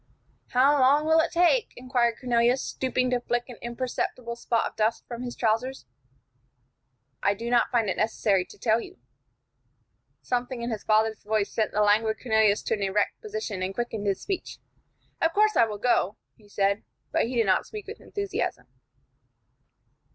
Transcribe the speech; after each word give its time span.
"How 0.47 0.79
long 0.81 1.05
will 1.05 1.19
it 1.19 1.31
take?" 1.31 1.73
inquired 1.75 2.17
Cornelius, 2.19 2.63
stooping 2.63 3.11
to 3.11 3.19
flick 3.19 3.47
an 3.49 3.57
imperceptible 3.61 4.35
spot 4.35 4.65
of 4.65 4.75
dust 4.75 5.05
from 5.07 5.21
his 5.21 5.35
trousers. 5.35 5.85
"I 7.21 7.35
do 7.35 7.51
not 7.51 7.69
find 7.69 7.87
it 7.87 7.97
necessary 7.97 8.43
to 8.45 8.57
tell 8.57 8.81
you." 8.81 8.97
Something 10.23 10.63
in 10.63 10.71
his 10.71 10.83
father's 10.83 11.21
voice 11.21 11.51
sent 11.53 11.71
the 11.71 11.81
languid 11.83 12.17
Cornelius 12.19 12.63
to 12.63 12.73
an 12.73 12.81
erect 12.81 13.21
position, 13.21 13.61
and 13.61 13.75
quickened 13.75 14.07
his 14.07 14.19
speech. 14.19 14.57
"Of 15.21 15.33
course 15.33 15.55
I 15.55 15.65
will 15.65 15.77
go," 15.77 16.17
he 16.35 16.49
said, 16.49 16.81
but 17.11 17.27
he 17.27 17.35
did 17.35 17.45
not 17.45 17.67
speak 17.67 17.85
with 17.85 18.01
enthusiasm. 18.01 18.65